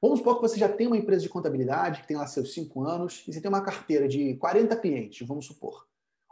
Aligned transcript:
Vamos 0.00 0.20
supor 0.20 0.36
que 0.36 0.42
você 0.42 0.58
já 0.58 0.68
tem 0.68 0.86
uma 0.86 0.96
empresa 0.96 1.22
de 1.22 1.28
contabilidade, 1.28 2.00
que 2.00 2.08
tem 2.08 2.16
lá 2.16 2.26
seus 2.26 2.54
cinco 2.54 2.82
anos, 2.82 3.22
e 3.28 3.32
você 3.32 3.40
tem 3.40 3.50
uma 3.50 3.62
carteira 3.62 4.08
de 4.08 4.34
40 4.36 4.74
clientes, 4.76 5.26
vamos 5.26 5.44
supor. 5.46 5.86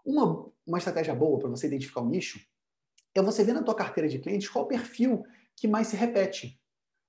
Uma, 0.04 0.50
uma 0.67 0.79
estratégia 0.79 1.14
boa 1.14 1.38
para 1.38 1.50
você 1.50 1.66
identificar 1.66 2.00
o 2.00 2.08
nicho 2.08 2.40
é 3.14 3.22
você 3.22 3.44
ver 3.44 3.52
na 3.52 3.62
tua 3.62 3.74
carteira 3.74 4.08
de 4.08 4.18
clientes 4.18 4.48
qual 4.48 4.64
o 4.64 4.68
perfil 4.68 5.24
que 5.54 5.68
mais 5.68 5.88
se 5.88 5.96
repete. 5.96 6.58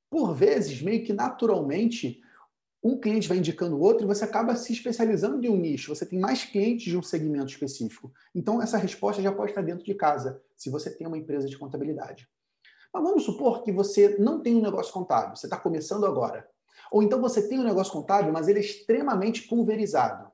Por 0.09 0.33
vezes, 0.33 0.81
meio 0.81 1.03
que 1.03 1.13
naturalmente, 1.13 2.19
um 2.83 2.99
cliente 2.99 3.27
vai 3.27 3.37
indicando 3.37 3.77
o 3.77 3.81
outro 3.81 4.03
e 4.03 4.07
você 4.07 4.25
acaba 4.25 4.55
se 4.55 4.73
especializando 4.73 5.45
em 5.45 5.49
um 5.49 5.55
nicho. 5.55 5.93
Você 5.93 6.05
tem 6.05 6.19
mais 6.19 6.43
clientes 6.43 6.85
de 6.85 6.97
um 6.97 7.03
segmento 7.03 7.51
específico. 7.51 8.11
Então, 8.33 8.61
essa 8.61 8.77
resposta 8.77 9.21
já 9.21 9.31
pode 9.31 9.51
estar 9.51 9.61
dentro 9.61 9.85
de 9.85 9.93
casa, 9.93 10.41
se 10.57 10.69
você 10.69 10.89
tem 10.89 11.07
uma 11.07 11.17
empresa 11.17 11.47
de 11.47 11.57
contabilidade. 11.57 12.27
Mas 12.93 13.03
vamos 13.03 13.23
supor 13.23 13.63
que 13.63 13.71
você 13.71 14.17
não 14.17 14.41
tem 14.41 14.55
um 14.55 14.61
negócio 14.61 14.91
contábil, 14.91 15.35
você 15.35 15.45
está 15.45 15.57
começando 15.57 16.05
agora. 16.05 16.49
Ou 16.91 17.03
então 17.03 17.21
você 17.21 17.47
tem 17.47 17.59
um 17.59 17.63
negócio 17.63 17.93
contábil, 17.93 18.33
mas 18.33 18.47
ele 18.47 18.59
é 18.59 18.63
extremamente 18.63 19.43
pulverizado. 19.47 20.31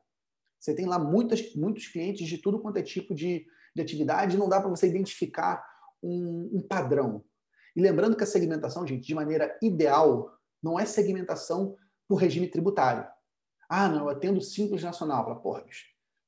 Você 0.59 0.73
tem 0.73 0.85
lá 0.85 0.97
muitas, 0.97 1.53
muitos 1.55 1.87
clientes 1.87 2.27
de 2.27 2.37
tudo 2.37 2.59
quanto 2.59 2.77
é 2.77 2.81
tipo 2.81 3.13
de, 3.13 3.45
de 3.75 3.81
atividade, 3.81 4.37
não 4.37 4.49
dá 4.49 4.59
para 4.59 4.69
você 4.69 4.87
identificar 4.87 5.63
um, 6.01 6.49
um 6.53 6.61
padrão. 6.61 7.23
E 7.75 7.81
lembrando 7.81 8.15
que 8.15 8.23
a 8.23 8.27
segmentação, 8.27 8.87
gente, 8.87 9.05
de 9.05 9.13
maneira 9.13 9.57
ideal, 9.61 10.31
não 10.63 10.79
é 10.79 10.85
segmentação 10.85 11.75
por 12.07 12.15
regime 12.15 12.47
tributário. 12.47 13.05
Ah, 13.67 13.89
não, 13.89 14.03
eu 14.03 14.09
atendo 14.09 14.39
Simples 14.39 14.81
Nacional. 14.81 15.23
Fala, 15.25 15.35
porra, 15.35 15.65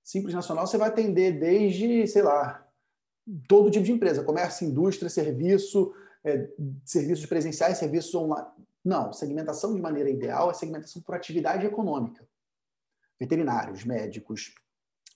Simples 0.04 0.34
Nacional 0.34 0.68
você 0.68 0.78
vai 0.78 0.90
atender 0.90 1.40
desde, 1.40 2.06
sei 2.08 2.22
lá, 2.22 2.68
todo 3.48 3.72
tipo 3.72 3.86
de 3.86 3.92
empresa, 3.92 4.24
comércio, 4.24 4.68
indústria, 4.68 5.10
serviço, 5.10 5.94
é, 6.28 6.50
serviços 6.84 7.26
presenciais, 7.26 7.78
serviços 7.78 8.14
online. 8.14 8.48
Não, 8.84 9.14
segmentação 9.14 9.74
de 9.74 9.82
maneira 9.82 10.10
ideal 10.10 10.52
é 10.52 10.54
segmentação 10.54 11.02
por 11.02 11.16
atividade 11.16 11.66
econômica. 11.66 12.28
Veterinários, 13.20 13.86
médicos, 13.86 14.54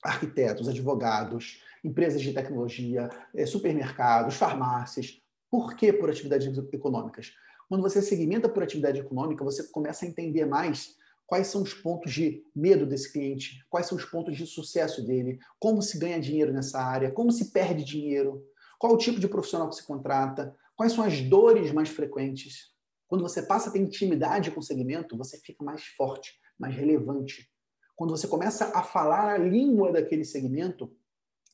arquitetos, 0.04 0.67
advogados, 0.67 1.62
empresas 1.84 2.22
de 2.22 2.34
tecnologia, 2.34 3.09
é, 3.36 3.45
supermercados, 3.45 4.36
farmácias. 4.36 5.22
Por 5.50 5.76
que 5.76 5.92
por 5.92 6.09
atividades 6.09 6.48
econômicas? 6.72 7.34
Quando 7.67 7.82
você 7.82 8.02
segmenta 8.02 8.50
por 8.50 8.64
atividade 8.64 9.00
econômica, 9.00 9.44
você 9.44 9.64
começa 9.67 10.06
a 10.06 10.08
entender 10.08 10.45
mais 10.45 10.95
quais 11.28 11.48
são 11.48 11.62
os 11.62 11.73
pontos 11.73 12.12
de 12.12 12.44
medo 12.56 12.86
desse 12.86 13.12
cliente, 13.12 13.66
quais 13.70 13.86
são 13.86 13.98
os 13.98 14.04
pontos 14.04 14.36
de 14.36 14.45
sucesso 14.45 15.06
dele, 15.06 15.39
como 15.59 15.82
se 15.82 15.98
ganha 15.98 16.20
dinheiro 16.20 16.52
nessa 16.52 16.82
área, 16.82 17.12
como 17.12 17.32
se 17.32 17.52
perde 17.52 17.86
dinheiro, 17.86 18.45
qual 18.78 18.94
o 18.94 18.98
tipo 18.98 19.20
de 19.20 19.30
profissional 19.30 19.70
que 19.70 19.76
se 19.76 19.86
contrata, 19.86 20.54
Quais 20.75 20.94
são 20.94 21.03
as 21.03 21.22
dores 21.22 21.72
mais 21.72 21.89
frequentes? 21.89 22.72
Quando 23.08 23.22
você 23.22 23.41
passa 23.41 23.69
a 23.69 23.73
ter 23.73 23.80
intimidade 23.80 24.52
com 24.52 24.59
o 24.59 24.64
segmento, 24.64 25.17
você 25.17 25.38
fica 25.38 25.64
mais 25.64 25.83
forte, 25.86 26.39
mais 26.58 26.75
relevante. 26.75 27.50
Quando 27.95 28.11
você 28.11 28.27
começa 28.27 28.75
a 28.77 28.81
falar 28.81 29.33
a 29.33 29.38
língua 29.38 29.92
daquele 29.92 30.23
segmento, 30.23 30.95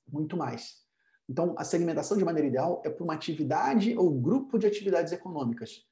muito 0.08 0.38
mais. 0.38 0.86
Então, 1.30 1.56
a 1.58 1.64
segmentação 1.64 2.18
de 2.18 2.24
maneira 2.24 2.48
ideal 2.48 2.82
é 2.86 2.90
para 2.90 3.04
uma 3.04 3.14
atividade 3.14 3.98
ou 3.98 4.10
grupo 4.10 4.58
de 4.58 4.66
atividades 4.66 5.12
econômicas 5.12 5.86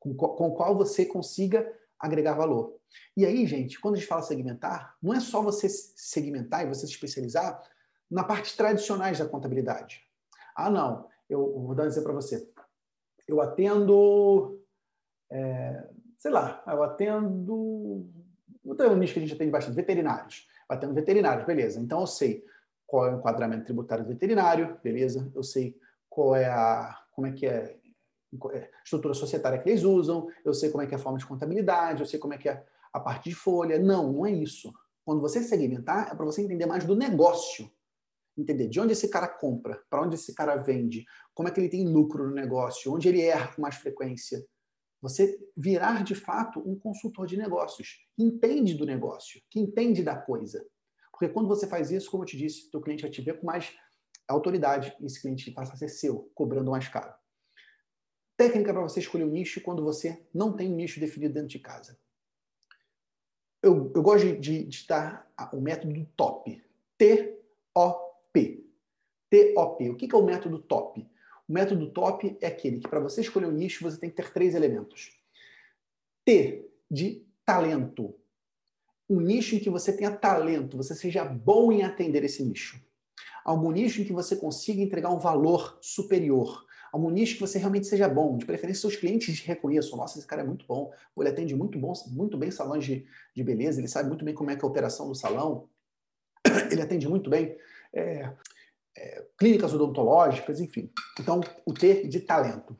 com, 0.00 0.10
o 0.10 0.54
qual 0.54 0.76
você 0.76 1.04
consiga 1.04 1.70
agregar 1.98 2.34
valor. 2.34 2.76
E 3.16 3.24
aí, 3.24 3.46
gente, 3.46 3.78
quando 3.78 3.94
a 3.94 3.98
gente 3.98 4.08
fala 4.08 4.22
segmentar, 4.22 4.96
não 5.02 5.14
é 5.14 5.20
só 5.20 5.42
você 5.42 5.68
segmentar 5.68 6.64
e 6.64 6.68
você 6.68 6.86
se 6.86 6.92
especializar 6.92 7.62
na 8.10 8.24
parte 8.24 8.56
tradicionais 8.56 9.18
da 9.18 9.28
contabilidade. 9.28 10.02
Ah, 10.56 10.70
não, 10.70 11.06
eu 11.28 11.60
vou 11.60 11.74
dar 11.74 11.84
um 11.84 11.86
exemplo 11.86 12.10
para 12.10 12.20
você 12.20 12.50
eu 13.30 13.40
atendo, 13.40 14.60
é, 15.30 15.88
sei 16.18 16.30
lá, 16.30 16.62
eu 16.66 16.82
atendo, 16.82 18.06
vou 18.64 18.74
ter 18.74 18.88
um 18.88 18.96
nicho 18.96 19.14
que 19.14 19.20
a 19.20 19.22
gente 19.22 19.34
atende 19.34 19.50
bastante, 19.50 19.74
veterinários. 19.74 20.46
Eu 20.68 20.76
atendo 20.76 20.94
veterinários, 20.94 21.46
beleza. 21.46 21.80
Então 21.80 22.00
eu 22.00 22.06
sei 22.06 22.44
qual 22.86 23.06
é 23.06 23.14
o 23.14 23.18
enquadramento 23.18 23.64
tributário 23.64 24.04
do 24.04 24.08
veterinário, 24.08 24.78
beleza. 24.82 25.30
Eu 25.34 25.42
sei 25.42 25.76
qual 26.08 26.34
é 26.34 26.46
a, 26.46 26.98
como 27.12 27.26
é 27.26 27.32
que 27.32 27.46
é 27.46 27.78
a 28.32 28.56
é, 28.56 28.70
estrutura 28.84 29.14
societária 29.14 29.58
que 29.58 29.68
eles 29.68 29.82
usam, 29.82 30.28
eu 30.44 30.54
sei 30.54 30.70
como 30.70 30.82
é 30.82 30.86
que 30.86 30.94
é 30.94 30.96
a 30.96 31.00
forma 31.00 31.18
de 31.18 31.26
contabilidade, 31.26 32.00
eu 32.00 32.06
sei 32.06 32.18
como 32.18 32.34
é 32.34 32.38
que 32.38 32.48
é 32.48 32.64
a 32.92 33.00
parte 33.00 33.28
de 33.28 33.34
folha. 33.34 33.78
Não, 33.78 34.12
não 34.12 34.26
é 34.26 34.32
isso. 34.32 34.72
Quando 35.04 35.20
você 35.20 35.42
segmentar, 35.42 36.10
é 36.12 36.14
para 36.14 36.24
você 36.24 36.42
entender 36.42 36.66
mais 36.66 36.84
do 36.84 36.94
negócio 36.94 37.70
entender 38.40 38.68
de 38.68 38.80
onde 38.80 38.92
esse 38.92 39.08
cara 39.08 39.28
compra, 39.28 39.82
para 39.88 40.02
onde 40.02 40.14
esse 40.14 40.34
cara 40.34 40.56
vende, 40.56 41.04
como 41.34 41.48
é 41.48 41.52
que 41.52 41.60
ele 41.60 41.68
tem 41.68 41.86
lucro 41.86 42.28
no 42.28 42.34
negócio, 42.34 42.92
onde 42.92 43.08
ele 43.08 43.22
erra 43.22 43.54
com 43.54 43.62
mais 43.62 43.76
frequência. 43.76 44.44
Você 45.02 45.38
virar 45.56 46.04
de 46.04 46.14
fato 46.14 46.60
um 46.60 46.78
consultor 46.78 47.26
de 47.26 47.36
negócios, 47.36 48.06
que 48.14 48.22
entende 48.22 48.74
do 48.74 48.84
negócio, 48.84 49.40
que 49.48 49.58
entende 49.58 50.02
da 50.02 50.16
coisa. 50.16 50.64
Porque 51.10 51.28
quando 51.28 51.48
você 51.48 51.66
faz 51.66 51.90
isso, 51.90 52.10
como 52.10 52.22
eu 52.22 52.26
te 52.26 52.36
disse, 52.36 52.68
o 52.74 52.80
cliente 52.80 53.02
vai 53.02 53.10
te 53.10 53.22
ver 53.22 53.40
com 53.40 53.46
mais 53.46 53.72
autoridade 54.28 54.94
e 55.00 55.06
esse 55.06 55.20
cliente 55.20 55.50
passa 55.50 55.74
a 55.74 55.76
ser 55.76 55.88
seu, 55.88 56.30
cobrando 56.34 56.70
mais 56.70 56.88
caro. 56.88 57.12
Técnica 58.36 58.72
para 58.72 58.82
você 58.82 59.00
escolher 59.00 59.24
um 59.24 59.30
nicho 59.30 59.60
quando 59.60 59.82
você 59.82 60.26
não 60.32 60.54
tem 60.54 60.72
um 60.72 60.76
nicho 60.76 61.00
definido 61.00 61.34
dentro 61.34 61.48
de 61.48 61.58
casa. 61.58 61.98
Eu, 63.62 63.92
eu 63.94 64.02
gosto 64.02 64.26
de, 64.26 64.38
de, 64.38 64.64
de 64.64 64.86
dar 64.86 65.30
o 65.52 65.60
método 65.60 65.92
do 65.92 66.06
top. 66.16 66.62
T-O 68.32 68.60
T 69.30 69.54
TOP. 69.54 69.90
O 69.90 69.96
que 69.96 70.12
é 70.12 70.18
o 70.18 70.24
método 70.24 70.58
TOP? 70.58 71.08
O 71.48 71.52
método 71.52 71.90
TOP 71.90 72.36
é 72.40 72.48
aquele 72.48 72.80
que, 72.80 72.88
para 72.88 73.00
você 73.00 73.20
escolher 73.20 73.46
um 73.46 73.52
nicho, 73.52 73.82
você 73.82 73.98
tem 73.98 74.10
que 74.10 74.16
ter 74.16 74.32
três 74.32 74.54
elementos. 74.54 75.12
T, 76.24 76.68
de 76.90 77.24
talento. 77.44 78.14
Um 79.08 79.20
nicho 79.20 79.56
em 79.56 79.58
que 79.58 79.70
você 79.70 79.92
tenha 79.92 80.10
talento, 80.10 80.76
você 80.76 80.94
seja 80.94 81.24
bom 81.24 81.72
em 81.72 81.82
atender 81.82 82.24
esse 82.24 82.44
nicho. 82.44 82.80
Algum 83.44 83.70
nicho 83.70 84.02
em 84.02 84.04
que 84.04 84.12
você 84.12 84.36
consiga 84.36 84.82
entregar 84.82 85.10
um 85.10 85.18
valor 85.18 85.78
superior. 85.80 86.64
Algum 86.92 87.10
nicho 87.10 87.34
que 87.34 87.40
você 87.40 87.58
realmente 87.58 87.86
seja 87.86 88.08
bom. 88.08 88.36
De 88.36 88.44
preferência, 88.44 88.82
seus 88.82 88.96
clientes 88.96 89.40
te 89.40 89.46
reconheçam. 89.46 89.96
Nossa, 89.96 90.18
esse 90.18 90.26
cara 90.26 90.42
é 90.42 90.44
muito 90.44 90.66
bom. 90.66 90.92
Ele 91.18 91.28
atende 91.28 91.54
muito, 91.54 91.78
bom, 91.78 91.92
muito 92.08 92.36
bem 92.36 92.50
salões 92.50 92.84
de, 92.84 93.06
de 93.34 93.42
beleza. 93.42 93.80
Ele 93.80 93.88
sabe 93.88 94.08
muito 94.08 94.24
bem 94.24 94.34
como 94.34 94.50
é 94.50 94.56
que 94.56 94.64
é 94.64 94.66
a 94.66 94.70
operação 94.70 95.08
do 95.08 95.14
salão. 95.14 95.68
Ele 96.70 96.82
atende 96.82 97.08
muito 97.08 97.30
bem 97.30 97.56
é, 97.92 98.32
é, 98.96 99.26
clínicas 99.38 99.72
odontológicas, 99.72 100.60
enfim. 100.60 100.90
Então, 101.18 101.40
o 101.64 101.72
T 101.72 102.06
de 102.06 102.20
talento. 102.20 102.76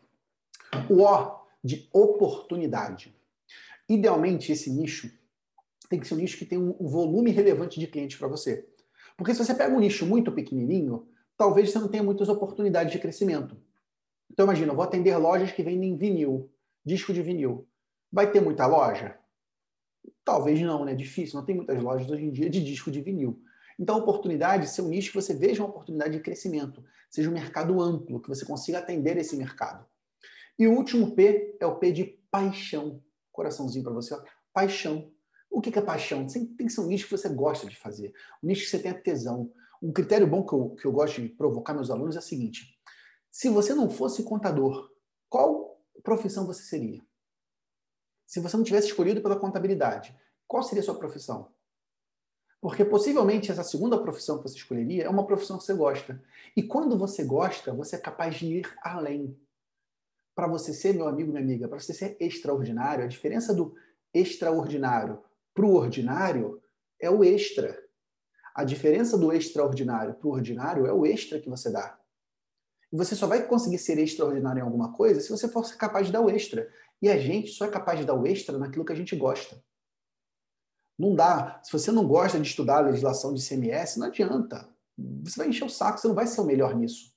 O 0.88 1.03
O 1.03 1.41
de 1.62 1.88
oportunidade. 1.93 3.15
Idealmente, 3.88 4.53
esse 4.53 4.71
nicho 4.71 5.10
tem 5.91 5.98
que 5.98 6.06
ser 6.06 6.15
um 6.15 6.19
nicho 6.19 6.38
que 6.38 6.47
tem 6.47 6.56
um 6.56 6.87
volume 6.87 7.32
relevante 7.32 7.81
de 7.81 7.88
clientes 7.88 8.16
para 8.16 8.28
você. 8.28 8.65
Porque 9.16 9.34
se 9.34 9.44
você 9.44 9.53
pega 9.53 9.75
um 9.75 9.81
nicho 9.81 10.06
muito 10.06 10.31
pequenininho, 10.31 11.09
talvez 11.37 11.71
você 11.71 11.78
não 11.81 11.88
tenha 11.88 12.03
muitas 12.03 12.28
oportunidades 12.28 12.92
de 12.92 13.00
crescimento. 13.00 13.56
Então, 14.31 14.44
imagina, 14.47 14.71
eu 14.71 14.77
vou 14.77 14.84
atender 14.84 15.16
lojas 15.16 15.50
que 15.50 15.62
vendem 15.65 15.97
vinil, 15.97 16.48
disco 16.84 17.12
de 17.12 17.21
vinil. 17.21 17.66
Vai 18.12 18.31
ter 18.31 18.41
muita 18.41 18.66
loja? 18.66 19.19
Talvez 20.25 20.60
não, 20.60 20.84
né? 20.84 20.94
Difícil, 20.94 21.38
não 21.38 21.44
tem 21.44 21.56
muitas 21.56 21.82
lojas 21.82 22.09
hoje 22.09 22.25
em 22.25 22.31
dia 22.31 22.48
de 22.48 22.62
disco 22.62 22.91
de 22.91 23.00
vinil. 23.00 23.42
Então, 23.81 23.97
oportunidade, 23.97 24.69
seu 24.69 24.87
nicho, 24.87 25.09
que 25.11 25.15
você 25.15 25.33
veja 25.33 25.63
uma 25.63 25.71
oportunidade 25.71 26.13
de 26.13 26.21
crescimento, 26.21 26.85
seja 27.09 27.31
um 27.31 27.33
mercado 27.33 27.81
amplo, 27.81 28.21
que 28.21 28.29
você 28.29 28.45
consiga 28.45 28.79
atender 28.79 29.17
esse 29.17 29.35
mercado. 29.35 29.87
E 30.59 30.67
o 30.67 30.75
último 30.75 31.15
P 31.17 31.57
é 31.59 31.65
o 31.65 31.79
P 31.79 31.91
de 31.91 32.05
paixão. 32.31 33.03
Coraçãozinho 33.33 33.83
para 33.83 33.95
você, 33.95 34.13
ó. 34.13 34.23
paixão. 34.53 35.11
O 35.51 35.63
que 35.63 35.77
é 35.77 35.83
paixão? 35.83 36.27
Tem 36.27 36.47
que 36.47 36.69
ser 36.69 36.83
um 36.83 36.89
nicho 36.89 37.07
que 37.07 37.17
você 37.17 37.31
gosta 37.31 37.67
de 37.67 37.75
fazer, 37.75 38.13
um 38.43 38.49
nicho 38.49 38.65
que 38.65 38.71
você 38.71 38.79
tenha 38.79 38.95
tesão. 38.95 39.51
Um 39.83 39.91
critério 39.91 40.27
bom 40.27 40.45
que 40.45 40.53
eu, 40.53 40.75
que 40.75 40.87
eu 40.87 40.93
gosto 40.93 41.23
de 41.23 41.31
provocar 41.31 41.73
meus 41.73 41.91
alunos 41.91 42.15
é 42.15 42.19
o 42.19 42.23
seguinte: 42.23 42.79
se 43.31 43.49
você 43.49 43.75
não 43.75 43.89
fosse 43.89 44.23
contador, 44.23 44.91
qual 45.27 45.83
profissão 46.05 46.47
você 46.47 46.63
seria? 46.63 47.03
Se 48.27 48.41
você 48.41 48.59
não 48.59 48.63
tivesse 48.63 48.89
escolhido 48.89 49.23
pela 49.23 49.41
contabilidade, 49.41 50.15
qual 50.47 50.63
seria 50.63 50.83
a 50.83 50.84
sua 50.84 50.99
profissão? 50.99 51.51
Porque 52.60 52.84
possivelmente 52.84 53.51
essa 53.51 53.65
segunda 53.65 54.01
profissão 54.01 54.36
que 54.36 54.48
você 54.48 54.57
escolheria 54.57 55.04
é 55.04 55.09
uma 55.09 55.27
profissão 55.27 55.57
que 55.57 55.65
você 55.65 55.74
gosta. 55.74 56.22
E 56.54 56.62
quando 56.62 56.98
você 56.98 57.24
gosta, 57.24 57.72
você 57.72 57.97
é 57.97 57.98
capaz 57.98 58.36
de 58.36 58.47
ir 58.47 58.78
além. 58.83 59.36
Para 60.34 60.47
você 60.47 60.74
ser, 60.74 60.95
meu 60.95 61.09
amigo, 61.09 61.30
minha 61.30 61.42
amiga, 61.42 61.68
para 61.68 61.80
você 61.80 61.95
ser 61.95 62.16
extraordinário, 62.21 63.04
a 63.04 63.09
diferença 63.09 63.54
do 63.54 63.74
extraordinário 64.12 65.22
para 65.54 65.65
o 65.65 65.74
ordinário 65.74 66.62
é 67.01 67.10
o 67.10 67.24
extra. 67.24 67.78
A 68.54 68.63
diferença 68.63 69.16
do 69.16 69.33
extraordinário 69.33 70.15
para 70.15 70.28
o 70.28 70.33
ordinário 70.33 70.86
é 70.86 70.92
o 70.92 71.06
extra 71.06 71.41
que 71.41 71.48
você 71.48 71.71
dá. 71.71 71.98
E 72.92 72.97
você 72.97 73.15
só 73.15 73.27
vai 73.27 73.47
conseguir 73.47 73.78
ser 73.78 73.98
extraordinário 73.98 74.60
em 74.60 74.65
alguma 74.65 74.92
coisa 74.92 75.21
se 75.21 75.30
você 75.30 75.48
for 75.48 75.65
capaz 75.77 76.06
de 76.06 76.13
dar 76.13 76.21
o 76.21 76.28
extra. 76.28 76.68
E 77.01 77.09
a 77.09 77.16
gente 77.16 77.53
só 77.53 77.65
é 77.65 77.71
capaz 77.71 77.98
de 77.98 78.04
dar 78.04 78.15
o 78.15 78.27
extra 78.27 78.59
naquilo 78.59 78.84
que 78.84 78.92
a 78.92 78.97
gente 78.97 79.16
gosta. 79.16 79.63
Não 81.01 81.15
dá. 81.15 81.59
Se 81.65 81.73
você 81.73 81.91
não 81.91 82.07
gosta 82.07 82.39
de 82.39 82.47
estudar 82.47 82.77
a 82.77 82.89
legislação 82.89 83.33
de 83.33 83.43
CMS, 83.43 83.97
não 83.97 84.09
adianta. 84.09 84.69
Você 85.23 85.39
vai 85.39 85.49
encher 85.49 85.65
o 85.65 85.71
saco, 85.71 85.99
você 85.99 86.07
não 86.07 86.15
vai 86.15 86.27
ser 86.27 86.43
o 86.43 86.45
melhor 86.45 86.77
nisso. 86.77 87.11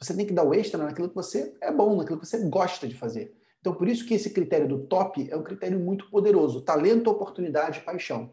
Você 0.00 0.14
tem 0.14 0.24
que 0.24 0.32
dar 0.32 0.44
o 0.44 0.54
extra 0.54 0.84
naquilo 0.84 1.08
que 1.08 1.16
você 1.16 1.56
é 1.60 1.72
bom, 1.72 1.96
naquilo 1.96 2.20
que 2.20 2.26
você 2.26 2.48
gosta 2.48 2.86
de 2.86 2.94
fazer. 2.94 3.36
Então, 3.58 3.74
por 3.74 3.88
isso 3.88 4.06
que 4.06 4.14
esse 4.14 4.30
critério 4.30 4.68
do 4.68 4.86
top 4.86 5.28
é 5.28 5.36
um 5.36 5.42
critério 5.42 5.80
muito 5.80 6.08
poderoso: 6.10 6.62
talento, 6.62 7.10
oportunidade 7.10 7.80
e 7.80 7.82
paixão. 7.82 8.32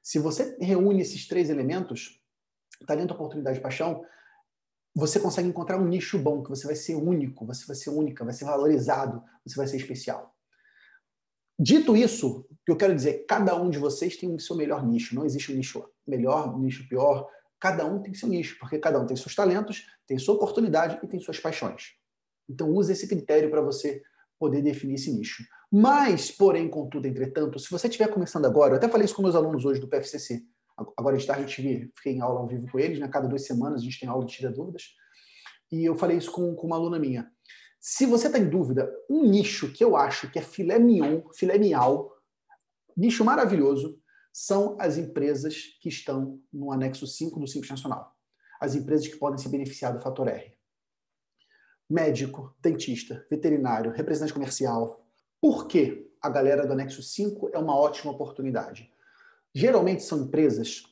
Se 0.00 0.20
você 0.20 0.56
reúne 0.60 1.00
esses 1.00 1.26
três 1.26 1.50
elementos, 1.50 2.22
talento, 2.86 3.14
oportunidade 3.14 3.58
e 3.58 3.60
paixão, 3.60 4.04
você 4.94 5.18
consegue 5.18 5.48
encontrar 5.48 5.76
um 5.76 5.88
nicho 5.88 6.20
bom, 6.20 6.40
que 6.40 6.50
você 6.50 6.68
vai 6.68 6.76
ser 6.76 6.94
único, 6.94 7.44
você 7.44 7.66
vai 7.66 7.74
ser 7.74 7.90
única, 7.90 8.24
vai 8.24 8.32
ser 8.32 8.44
valorizado, 8.44 9.24
você 9.44 9.56
vai 9.56 9.66
ser 9.66 9.76
especial. 9.76 10.29
Dito 11.62 11.94
isso, 11.94 12.46
o 12.50 12.56
que 12.64 12.72
eu 12.72 12.76
quero 12.76 12.94
dizer, 12.94 13.26
cada 13.28 13.54
um 13.54 13.68
de 13.68 13.78
vocês 13.78 14.16
tem 14.16 14.34
o 14.34 14.40
seu 14.40 14.56
melhor 14.56 14.82
nicho. 14.82 15.14
Não 15.14 15.26
existe 15.26 15.52
um 15.52 15.56
nicho 15.56 15.84
melhor, 16.06 16.56
um 16.56 16.60
nicho 16.60 16.88
pior. 16.88 17.28
Cada 17.60 17.84
um 17.84 18.00
tem 18.00 18.14
seu 18.14 18.30
nicho, 18.30 18.56
porque 18.58 18.78
cada 18.78 18.98
um 18.98 19.04
tem 19.04 19.14
seus 19.14 19.34
talentos, 19.34 19.84
tem 20.06 20.18
sua 20.18 20.36
oportunidade 20.36 20.98
e 21.02 21.06
tem 21.06 21.20
suas 21.20 21.38
paixões. 21.38 21.92
Então 22.48 22.70
use 22.70 22.90
esse 22.92 23.06
critério 23.06 23.50
para 23.50 23.60
você 23.60 24.00
poder 24.38 24.62
definir 24.62 24.94
esse 24.94 25.12
nicho. 25.12 25.44
Mas, 25.70 26.30
porém, 26.30 26.66
contudo, 26.66 27.06
entretanto, 27.06 27.58
se 27.58 27.70
você 27.70 27.88
estiver 27.88 28.08
começando 28.08 28.46
agora, 28.46 28.72
eu 28.72 28.76
até 28.78 28.88
falei 28.88 29.04
isso 29.04 29.14
com 29.14 29.20
meus 29.20 29.34
alunos 29.34 29.66
hoje 29.66 29.82
do 29.82 29.86
PFCC, 29.86 30.42
agora 30.96 31.18
de 31.18 31.26
tarde 31.26 31.42
eu 31.42 31.46
tive, 31.46 31.92
fiquei 31.94 32.14
em 32.14 32.22
aula 32.22 32.40
ao 32.40 32.48
vivo 32.48 32.66
com 32.72 32.78
eles, 32.78 32.98
né? 32.98 33.06
cada 33.06 33.28
duas 33.28 33.44
semanas 33.44 33.82
a 33.82 33.84
gente 33.84 34.00
tem 34.00 34.08
aula 34.08 34.24
de 34.24 34.32
tira 34.32 34.50
dúvidas, 34.50 34.94
e 35.70 35.84
eu 35.84 35.94
falei 35.94 36.16
isso 36.16 36.32
com, 36.32 36.54
com 36.54 36.66
uma 36.66 36.76
aluna 36.76 36.98
minha. 36.98 37.30
Se 37.80 38.04
você 38.04 38.26
está 38.26 38.38
em 38.38 38.48
dúvida, 38.48 38.94
um 39.08 39.24
nicho 39.24 39.72
que 39.72 39.82
eu 39.82 39.96
acho 39.96 40.30
que 40.30 40.38
é 40.38 40.42
filé 40.42 40.78
mignon, 40.78 41.22
filé 41.32 41.56
mial, 41.56 42.14
nicho 42.94 43.24
maravilhoso, 43.24 43.98
são 44.30 44.76
as 44.78 44.98
empresas 44.98 45.78
que 45.80 45.88
estão 45.88 46.38
no 46.52 46.70
anexo 46.70 47.06
5 47.06 47.40
do 47.40 47.46
Simples 47.46 47.70
Nacional. 47.70 48.14
As 48.60 48.74
empresas 48.74 49.08
que 49.08 49.16
podem 49.16 49.38
se 49.38 49.48
beneficiar 49.48 49.94
do 49.94 50.00
fator 50.00 50.28
R. 50.28 50.52
Médico, 51.88 52.54
dentista, 52.60 53.26
veterinário, 53.30 53.92
representante 53.92 54.34
comercial. 54.34 55.04
Por 55.40 55.66
que 55.66 56.12
a 56.20 56.28
galera 56.28 56.66
do 56.66 56.74
anexo 56.74 57.02
5 57.02 57.50
é 57.54 57.58
uma 57.58 57.74
ótima 57.74 58.12
oportunidade? 58.12 58.92
Geralmente 59.54 60.02
são 60.02 60.22
empresas 60.22 60.84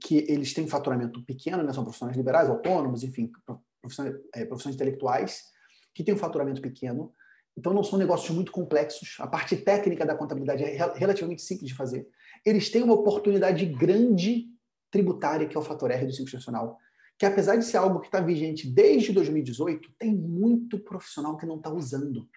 que 0.00 0.18
eles 0.28 0.52
têm 0.52 0.68
faturamento 0.68 1.24
pequeno, 1.24 1.62
né? 1.62 1.72
são 1.72 1.82
profissionais 1.82 2.16
liberais, 2.16 2.48
autônomos, 2.48 3.02
enfim, 3.02 3.32
profissões, 3.80 4.14
é, 4.34 4.44
profissões 4.44 4.74
intelectuais, 4.74 5.50
que 5.98 6.04
têm 6.04 6.14
um 6.14 6.18
faturamento 6.18 6.62
pequeno. 6.62 7.12
Então, 7.56 7.74
não 7.74 7.82
são 7.82 7.98
negócios 7.98 8.30
muito 8.30 8.52
complexos. 8.52 9.16
A 9.18 9.26
parte 9.26 9.56
técnica 9.56 10.06
da 10.06 10.14
contabilidade 10.14 10.62
é 10.62 10.76
relativamente 10.94 11.42
simples 11.42 11.68
de 11.68 11.74
fazer. 11.74 12.08
Eles 12.46 12.70
têm 12.70 12.84
uma 12.84 12.94
oportunidade 12.94 13.66
grande 13.66 14.46
tributária, 14.92 15.48
que 15.48 15.56
é 15.56 15.60
o 15.60 15.62
fator 15.62 15.90
R 15.90 16.06
do 16.06 16.12
Simples 16.12 16.34
Nacional, 16.34 16.78
que 17.18 17.26
apesar 17.26 17.56
de 17.56 17.64
ser 17.64 17.78
algo 17.78 17.98
que 17.98 18.06
está 18.06 18.20
vigente 18.20 18.70
desde 18.70 19.12
2018, 19.12 19.90
tem 19.98 20.14
muito 20.14 20.78
profissional 20.78 21.36
que 21.36 21.44
não 21.44 21.56
está 21.56 21.68
usando, 21.68 22.28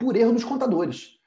por 0.00 0.16
erro 0.16 0.32
dos 0.32 0.44
contadores. 0.44 1.18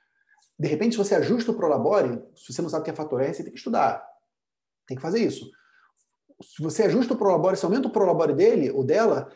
De 0.57 0.68
repente, 0.68 0.94
se 0.94 0.97
você 0.97 1.13
ajusta 1.13 1.51
o 1.51 1.56
Prolabore, 1.56 2.24
se 2.35 2.51
você 2.51 2.59
não 2.63 2.69
sabe 2.69 2.81
o 2.81 2.85
que 2.85 2.89
é 2.89 2.95
fator 2.95 3.21
R, 3.21 3.31
você 3.31 3.44
tem 3.44 3.51
que 3.51 3.59
estudar. 3.59 4.03
Tem 4.88 4.97
que 4.97 5.03
fazer 5.03 5.19
isso. 5.19 5.47
Se 6.41 6.59
você 6.59 6.83
ajusta 6.85 7.13
o 7.13 7.18
Prolabore, 7.18 7.56
se 7.56 7.65
aumenta 7.65 7.88
o 7.88 7.91
Prolabore 7.91 8.33
dele 8.33 8.71
ou 8.71 8.83
dela, 8.83 9.31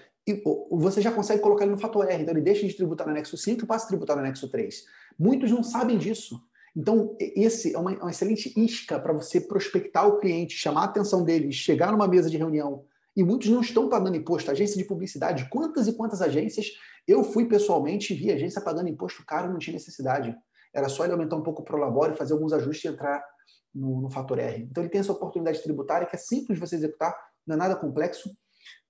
você 0.72 1.02
já 1.02 1.12
consegue 1.12 1.42
colocar 1.42 1.64
ele 1.64 1.74
no 1.74 1.80
fator 1.80 2.08
R. 2.08 2.22
Então, 2.22 2.34
ele 2.34 2.44
deixa 2.44 2.66
de 2.66 2.74
tributar 2.74 3.08
no 3.08 3.12
anexo 3.12 3.38
5 3.38 3.64
e 3.64 3.68
passa 3.68 3.86
a 3.86 3.88
tributar 3.88 4.16
no 4.16 4.22
anexo 4.22 4.50
3. 4.50 4.84
Muitos 5.18 5.52
não 5.52 5.64
sabem 5.64 5.98
disso. 5.98 6.42
Então, 6.76 7.16
esse 7.20 7.74
é 7.76 7.78
uma, 7.78 7.92
uma 7.92 8.12
excelente 8.12 8.54
isca 8.58 9.00
para 9.00 9.14
você 9.14 9.42
prospectar 9.42 10.08
o 10.08 10.20
cliente, 10.20 10.56
chamar 10.56 10.82
a 10.82 10.86
atenção 10.86 11.24
dele, 11.24 11.52
chegar 11.52 11.92
numa 11.92 12.08
mesa 12.08 12.30
de 12.30 12.38
reunião. 12.38 12.86
E 13.16 13.24
muitos 13.24 13.50
não 13.50 13.62
estão 13.62 13.90
pagando 13.90 14.16
imposto. 14.16 14.50
Agência 14.50 14.78
de 14.78 14.86
publicidade, 14.86 15.50
quantas 15.50 15.88
e 15.88 15.94
quantas 15.94 16.22
agências 16.22 16.68
eu 17.08 17.24
fui 17.24 17.46
pessoalmente 17.46 18.14
e 18.14 18.16
vi 18.16 18.32
agência 18.32 18.62
pagando 18.62 18.90
imposto 18.90 19.26
caro, 19.26 19.52
não 19.52 19.58
tinha 19.58 19.74
necessidade. 19.74 20.36
Era 20.74 20.88
só 20.88 21.04
ele 21.04 21.14
aumentar 21.14 21.36
um 21.36 21.44
pouco 21.44 21.62
o 21.62 21.66
Prolabore, 21.66 22.16
fazer 22.16 22.34
alguns 22.34 22.54
ajustes 22.54 22.86
e 22.86 22.94
entrar 22.94 23.22
no, 23.74 24.02
no 24.02 24.10
fator 24.10 24.40
R. 24.40 24.64
Então 24.64 24.84
ele 24.84 24.90
tem 24.90 25.02
essa 25.02 25.12
oportunidade 25.12 25.62
tributária 25.62 26.08
que 26.08 26.16
é 26.16 26.20
simples 26.20 26.60
você 26.60 26.76
executar, 26.76 27.14
não 27.46 27.56
é 27.56 27.58
nada 27.58 27.76
complexo. 27.76 28.30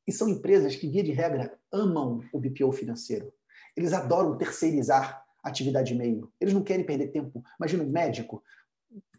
E 0.08 0.12
são 0.12 0.30
empresas 0.30 0.76
que, 0.76 0.88
via 0.88 1.04
de 1.04 1.12
regra, 1.12 1.58
amam 1.72 2.22
o 2.34 2.40
BPO 2.40 2.72
financeiro. 2.72 3.34
Eles 3.76 3.94
adoram 3.94 4.38
terceirizar 4.38 5.24
atividade 5.44 5.90
de 5.90 5.96
e-mail. 5.96 6.32
Eles 6.40 6.54
não 6.54 6.64
querem 6.64 6.86
perder 6.86 7.08
tempo. 7.08 7.44
Imagina 7.60 7.84
um 7.84 7.90
médico, 7.90 8.44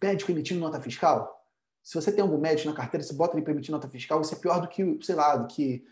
médico 0.03 0.31
emitindo 0.31 0.61
nota 0.61 0.81
fiscal. 0.81 1.41
Se 1.83 1.95
você 1.95 2.13
tem 2.13 2.23
algum 2.23 2.39
médico 2.39 2.69
na 2.69 2.77
carteira, 2.77 3.05
você 3.05 3.15
bota 3.15 3.35
ele 3.35 3.43
para 3.43 3.53
emitir 3.53 3.73
nota 3.73 3.89
fiscal, 3.89 4.21
isso 4.21 4.35
é 4.35 4.39
pior 4.39 4.61
do 4.61 4.69
que, 4.69 4.99
sei 5.03 5.15
lá, 5.15 5.37
do 5.37 5.49
que 5.49 5.85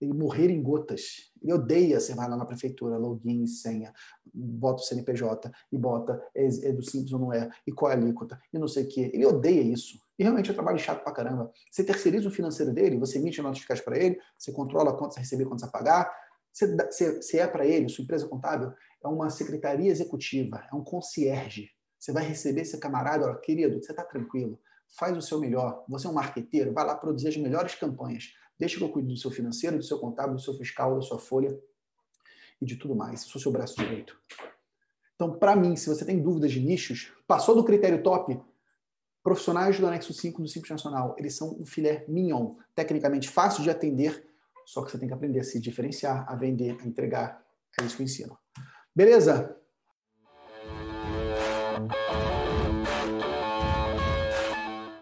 ele 0.00 0.12
morrer 0.12 0.50
em 0.50 0.62
gotas. 0.62 1.32
Ele 1.42 1.52
odeia 1.52 1.98
você 1.98 2.14
vai 2.14 2.28
lá 2.28 2.36
na 2.36 2.44
prefeitura, 2.44 2.98
login, 2.98 3.46
senha, 3.46 3.92
bota 4.32 4.82
o 4.82 4.84
CNPJ 4.84 5.50
e 5.72 5.78
bota 5.78 6.22
é, 6.34 6.46
é 6.46 6.72
do 6.72 6.82
simples 6.82 7.12
ou 7.12 7.18
não 7.18 7.32
é, 7.32 7.48
e 7.66 7.72
qual 7.72 7.90
é 7.90 7.94
a 7.94 7.98
alíquota, 7.98 8.40
e 8.52 8.58
não 8.58 8.68
sei 8.68 8.84
o 8.84 8.88
quê. 8.88 9.10
Ele 9.12 9.24
odeia 9.24 9.62
isso. 9.62 9.98
E 10.18 10.22
realmente 10.22 10.50
é 10.50 10.52
um 10.52 10.54
trabalho 10.54 10.78
chato 10.78 11.02
pra 11.04 11.12
caramba. 11.12 11.52
Você 11.70 11.84
terceiriza 11.84 12.28
o 12.28 12.32
financeiro 12.32 12.72
dele, 12.72 12.98
você 12.98 13.18
emite 13.18 13.40
notas 13.40 13.58
fiscais 13.58 13.80
para 13.80 13.96
ele, 13.96 14.18
você 14.36 14.50
controla 14.50 14.96
quanto 14.96 15.14
você 15.14 15.20
receber, 15.20 15.44
quanto 15.44 15.60
você 15.60 15.70
pagar. 15.70 16.12
Você, 16.52 16.76
você, 16.76 17.22
você 17.22 17.38
é 17.38 17.46
para 17.46 17.64
ele, 17.64 17.88
sua 17.88 18.02
empresa 18.02 18.26
contábil, 18.26 18.72
é 19.04 19.06
uma 19.06 19.30
secretaria 19.30 19.90
executiva, 19.90 20.66
é 20.72 20.74
um 20.74 20.82
concierge. 20.82 21.70
Você 21.98 22.12
vai 22.12 22.24
receber 22.24 22.62
esse 22.62 22.78
camarada, 22.78 23.32
querido, 23.40 23.80
você 23.80 23.92
está 23.92 24.04
tranquilo, 24.04 24.58
faz 24.98 25.16
o 25.16 25.22
seu 25.22 25.38
melhor. 25.38 25.84
Você 25.88 26.06
é 26.06 26.10
um 26.10 26.14
marqueteiro, 26.14 26.72
vai 26.72 26.84
lá 26.84 26.96
produzir 26.96 27.28
as 27.28 27.36
melhores 27.36 27.74
campanhas. 27.76 28.32
Deixa 28.58 28.76
que 28.76 28.82
eu 28.82 28.88
cuide 28.88 29.08
do 29.08 29.16
seu 29.16 29.30
financeiro, 29.30 29.76
do 29.76 29.84
seu 29.84 29.98
contábil, 29.98 30.34
do 30.34 30.40
seu 30.40 30.54
fiscal, 30.54 30.96
da 30.96 31.02
sua 31.02 31.18
folha 31.18 31.56
e 32.60 32.66
de 32.66 32.76
tudo 32.76 32.96
mais. 32.96 33.20
Sou 33.20 33.40
seu 33.40 33.52
braço 33.52 33.76
direito. 33.76 34.20
Então, 35.14 35.38
para 35.38 35.54
mim, 35.54 35.76
se 35.76 35.88
você 35.88 36.04
tem 36.04 36.20
dúvidas 36.20 36.52
de 36.52 36.60
nichos, 36.60 37.12
passou 37.26 37.54
do 37.54 37.64
critério 37.64 38.02
top, 38.02 38.40
profissionais 39.28 39.78
do 39.78 39.86
anexo 39.86 40.14
5 40.14 40.40
do 40.40 40.48
Simples 40.48 40.70
Nacional, 40.70 41.14
eles 41.18 41.36
são 41.36 41.54
um 41.60 41.66
filé 41.66 42.02
mignon, 42.08 42.54
tecnicamente 42.74 43.28
fácil 43.28 43.62
de 43.62 43.68
atender, 43.68 44.26
só 44.64 44.82
que 44.82 44.90
você 44.90 44.98
tem 44.98 45.06
que 45.06 45.12
aprender 45.12 45.40
a 45.40 45.44
se 45.44 45.60
diferenciar, 45.60 46.24
a 46.26 46.34
vender, 46.34 46.78
a 46.80 46.86
entregar. 46.86 47.44
É 47.78 47.84
isso 47.84 47.94
que 47.94 48.02
eu 48.02 48.04
ensino. 48.06 48.38
Beleza? 48.96 49.54